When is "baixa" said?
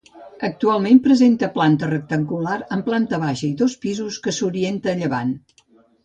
3.25-3.45